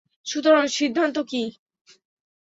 [0.25, 1.43] সুতরাং, সিদ্ধান্ত কী?